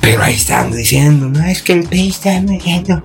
Pero 0.00 0.22
ahí 0.22 0.34
están 0.34 0.72
diciendo, 0.72 1.28
no 1.28 1.44
es 1.44 1.62
que 1.62 1.74
el 1.74 1.84
PRI 1.84 2.08
está 2.08 2.40
muriendo. 2.40 3.02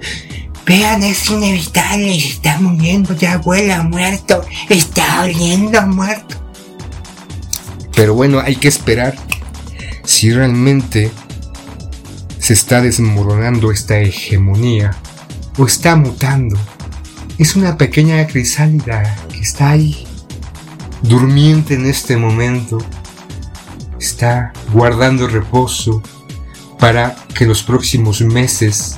Vean, 0.65 1.03
es 1.03 1.29
inevitable, 1.29 2.19
se 2.19 2.27
está 2.29 2.59
muriendo, 2.59 3.15
ya 3.15 3.37
vuela 3.37 3.83
muerto, 3.83 4.41
está 4.69 5.23
oliendo 5.23 5.81
muerto. 5.83 6.37
Pero 7.95 8.15
bueno, 8.15 8.39
hay 8.39 8.55
que 8.55 8.67
esperar 8.67 9.15
si 10.15 10.31
realmente 10.31 11.11
se 12.39 12.53
está 12.53 12.81
desmoronando 12.81 13.69
esta 13.69 13.99
hegemonía 13.99 14.91
o 15.57 15.65
está 15.65 15.97
mutando. 15.97 16.57
Es 17.37 17.57
una 17.57 17.77
pequeña 17.77 18.25
crisálida 18.25 19.13
que 19.27 19.39
está 19.39 19.71
ahí, 19.71 20.07
durmiente 21.01 21.73
en 21.73 21.85
este 21.85 22.15
momento. 22.15 22.77
Está 23.99 24.53
guardando 24.71 25.27
reposo 25.27 26.01
para 26.79 27.17
que 27.33 27.45
los 27.45 27.61
próximos 27.61 28.21
meses 28.21 28.97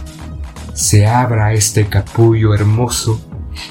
se 0.75 1.07
abra 1.07 1.51
este 1.51 1.87
capullo 1.87 2.53
hermoso, 2.53 3.19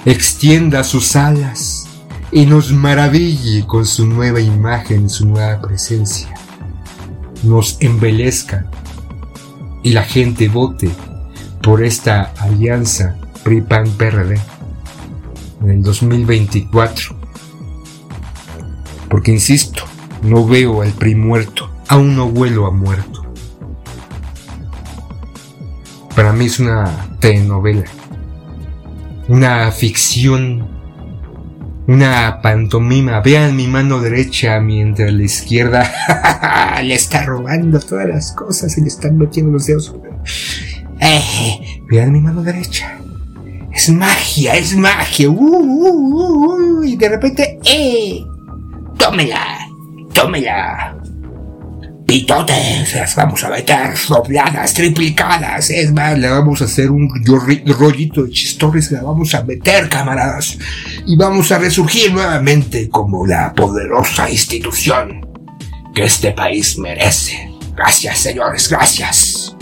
extienda 0.05 0.83
sus 0.83 1.15
alas 1.15 1.87
y 2.33 2.45
nos 2.45 2.73
maraville 2.73 3.65
con 3.69 3.87
su 3.87 4.05
nueva 4.05 4.41
imagen, 4.41 5.09
su 5.09 5.29
nueva 5.29 5.61
presencia. 5.61 6.37
Nos 7.43 7.77
embelezca 7.81 8.67
y 9.83 9.93
la 9.93 10.03
gente 10.03 10.49
vote 10.49 10.91
por 11.63 11.85
esta 11.85 12.33
alianza 12.39 13.17
PRI-PAN-PRD 13.45 14.41
en 15.63 15.71
el 15.71 15.83
2024. 15.83 17.17
Porque 19.09 19.31
insisto, 19.31 19.85
no 20.23 20.47
veo 20.47 20.83
al 20.83 20.93
PRI 20.93 21.15
muerto, 21.15 21.71
aún 21.89 22.17
no 22.17 22.27
huelo 22.27 22.67
a 22.67 22.71
muerto. 22.71 23.25
Para 26.15 26.33
mí 26.33 26.47
es 26.47 26.59
una 26.59 27.17
telenovela, 27.21 27.85
una 29.29 29.71
ficción, 29.71 30.67
una 31.87 32.41
pantomima. 32.43 33.21
Vean 33.21 33.57
mi 33.57 33.67
mano 33.67 34.01
derecha 34.01 34.61
mientras 34.61 35.13
la 35.13 35.23
izquierda 35.23 36.81
le 36.83 36.95
está 36.95 37.25
robando 37.25 37.81
todas 37.81 38.09
las 38.09 38.33
cosas 38.33 38.77
y 38.79 38.83
le 38.83 38.89
están 38.89 39.17
metiendo 39.17 39.53
los 39.53 39.67
dedos. 39.67 39.95
Eh, 41.01 41.83
vean 41.89 42.13
mi 42.13 42.21
mano 42.21 42.43
derecha. 42.43 42.99
Es 43.73 43.91
magia, 43.91 44.55
es 44.55 44.75
magia. 44.75 45.29
Uh, 45.29 45.35
uh, 45.35 46.79
uh, 46.79 46.83
y 46.83 46.97
de 46.97 47.09
repente, 47.11 47.59
¡eh! 47.65 48.25
¡Tómela! 48.97 49.69
¡Tómela! 50.15 50.96
Pitotes, 52.07 52.95
las 52.95 53.17
vamos 53.17 53.43
a 53.43 53.51
meter 53.51 53.95
dobladas, 54.09 54.75
triplicadas. 54.75 55.71
Es 55.71 55.93
más, 55.93 56.17
le 56.17 56.29
vamos 56.29 56.63
a 56.63 56.67
hacer 56.67 56.89
un 56.91 57.11
rollito 57.67 58.23
de 58.23 58.31
chistores, 58.31 58.93
la 58.93 59.03
vamos 59.03 59.35
a 59.35 59.43
meter, 59.43 59.89
camaradas. 59.89 60.57
Y 61.05 61.17
vamos 61.17 61.51
a 61.51 61.59
resurgir 61.59 62.13
nuevamente 62.13 62.89
como 62.89 63.27
la 63.27 63.53
poderosa 63.53 64.31
institución 64.31 65.27
que 65.97 66.05
este 66.05 66.31
país 66.31 66.79
merece. 66.79 67.51
Gracias, 67.75 68.19
señores, 68.21 68.69
gracias. 68.69 69.57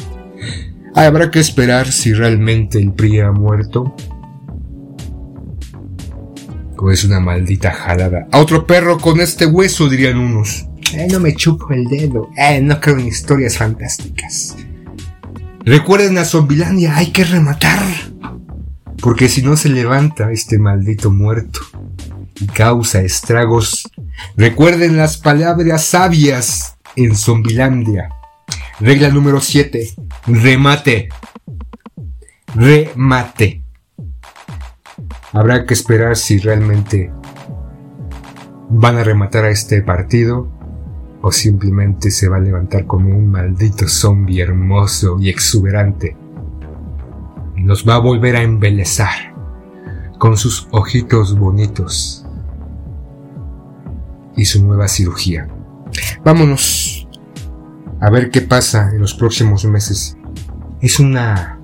Habrá 0.94 1.30
que 1.30 1.40
esperar 1.40 1.90
si 1.90 2.12
realmente 2.12 2.78
el 2.78 2.92
PRI 2.92 3.20
ha 3.20 3.32
muerto. 3.32 3.96
O 6.76 6.90
es 6.90 7.04
una 7.04 7.20
maldita 7.20 7.70
jalada. 7.70 8.26
A 8.30 8.38
otro 8.38 8.66
perro 8.66 8.98
con 8.98 9.20
este 9.20 9.46
hueso, 9.46 9.88
dirían 9.88 10.18
unos. 10.18 10.68
No 11.10 11.20
me 11.20 11.34
chupo 11.34 11.72
el 11.72 11.84
dedo. 11.84 12.30
Eh, 12.36 12.60
no 12.60 12.80
creo 12.80 12.98
en 12.98 13.08
historias 13.08 13.58
fantásticas. 13.58 14.56
Recuerden 15.64 16.18
a 16.18 16.24
Zombilandia, 16.24 16.96
hay 16.96 17.10
que 17.10 17.24
rematar. 17.24 17.80
Porque 19.00 19.28
si 19.28 19.42
no 19.42 19.56
se 19.56 19.68
levanta 19.68 20.30
este 20.30 20.58
maldito 20.58 21.10
muerto 21.10 21.60
y 22.40 22.46
causa 22.46 23.02
estragos 23.02 23.84
Recuerden 24.36 24.96
las 24.96 25.18
palabras 25.18 25.84
sabias 25.84 26.76
en 26.96 27.16
Zombilandia. 27.16 28.08
Regla 28.80 29.08
número 29.08 29.40
7. 29.40 29.88
Remate. 30.26 31.08
Remate. 32.54 33.62
Habrá 35.32 35.66
que 35.66 35.74
esperar 35.74 36.16
si 36.16 36.38
realmente 36.38 37.12
van 38.70 38.96
a 38.96 39.04
rematar 39.04 39.44
a 39.44 39.50
este 39.50 39.82
partido 39.82 40.52
o 41.26 41.32
simplemente 41.32 42.10
se 42.10 42.28
va 42.28 42.36
a 42.36 42.40
levantar 42.40 42.86
como 42.86 43.08
un 43.08 43.30
maldito 43.30 43.88
zombie 43.88 44.42
hermoso 44.42 45.16
y 45.18 45.30
exuberante. 45.30 46.14
Nos 47.56 47.88
va 47.88 47.94
a 47.94 47.98
volver 47.98 48.36
a 48.36 48.42
embelezar 48.42 49.34
con 50.18 50.36
sus 50.36 50.68
ojitos 50.70 51.38
bonitos 51.38 52.26
y 54.36 54.44
su 54.44 54.62
nueva 54.66 54.86
cirugía. 54.86 55.48
Vámonos 56.22 57.08
a 58.00 58.10
ver 58.10 58.30
qué 58.30 58.42
pasa 58.42 58.90
en 58.90 59.00
los 59.00 59.14
próximos 59.14 59.64
meses. 59.64 60.18
Es 60.82 61.00
una 61.00 61.58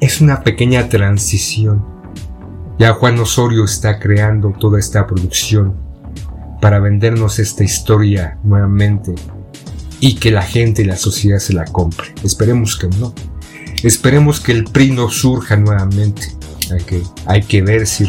es 0.00 0.22
una 0.22 0.42
pequeña 0.42 0.88
transición. 0.88 1.84
Ya 2.78 2.94
Juan 2.94 3.18
Osorio 3.18 3.64
está 3.64 3.98
creando 3.98 4.52
toda 4.52 4.78
esta 4.78 5.06
producción 5.06 5.83
para 6.64 6.78
vendernos 6.78 7.40
esta 7.40 7.62
historia 7.62 8.38
nuevamente 8.42 9.14
y 10.00 10.14
que 10.14 10.30
la 10.30 10.40
gente 10.40 10.80
y 10.80 10.86
la 10.86 10.96
sociedad 10.96 11.38
se 11.38 11.52
la 11.52 11.66
compre. 11.66 12.14
Esperemos 12.24 12.78
que 12.78 12.86
no. 12.86 13.12
Esperemos 13.82 14.40
que 14.40 14.52
el 14.52 14.64
PRI 14.64 14.92
no 14.92 15.10
surja 15.10 15.56
nuevamente. 15.56 16.22
Hay 16.72 16.82
que, 16.84 17.02
hay 17.26 17.42
que 17.42 17.60
ver 17.60 17.86
si, 17.86 18.06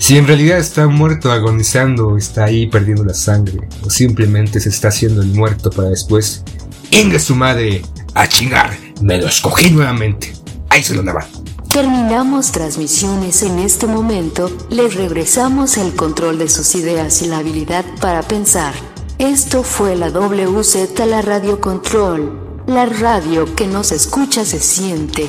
si 0.00 0.18
en 0.18 0.26
realidad 0.26 0.58
está 0.58 0.88
muerto 0.88 1.30
agonizando, 1.30 2.16
está 2.16 2.46
ahí 2.46 2.66
perdiendo 2.66 3.04
la 3.04 3.14
sangre, 3.14 3.68
o 3.84 3.90
simplemente 3.90 4.58
se 4.58 4.70
está 4.70 4.88
haciendo 4.88 5.22
el 5.22 5.28
muerto 5.28 5.70
para 5.70 5.90
después. 5.90 6.42
¡Inga 6.90 7.20
su 7.20 7.36
madre! 7.36 7.82
¡A 8.14 8.26
chingar! 8.26 8.76
¡Me 9.02 9.18
lo 9.18 9.28
escogí 9.28 9.70
nuevamente! 9.70 10.32
Ahí 10.68 10.82
se 10.82 10.96
lo 10.96 11.04
daban. 11.04 11.26
Terminamos 11.74 12.52
transmisiones 12.52 13.42
en 13.42 13.58
este 13.58 13.88
momento, 13.88 14.48
les 14.70 14.94
regresamos 14.94 15.76
el 15.76 15.96
control 15.96 16.38
de 16.38 16.48
sus 16.48 16.76
ideas 16.76 17.20
y 17.20 17.26
la 17.26 17.38
habilidad 17.38 17.84
para 18.00 18.22
pensar. 18.22 18.72
Esto 19.18 19.64
fue 19.64 19.96
la 19.96 20.08
WZ, 20.10 20.96
la 21.04 21.20
Radio 21.20 21.60
Control, 21.60 22.62
la 22.68 22.86
radio 22.86 23.56
que 23.56 23.66
nos 23.66 23.90
escucha 23.90 24.44
se 24.44 24.60
siente. 24.60 25.28